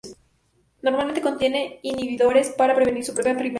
[0.81, 3.49] Normalmente contiene inhibidores para prevenir su propia polimerización.